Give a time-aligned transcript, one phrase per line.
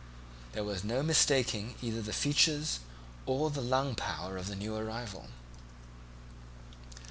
[0.53, 2.79] There was no mistaking either the features
[3.27, 5.27] or the lung power of the new arrival.